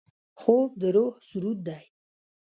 [0.39, 1.83] خوب د روح سرود دی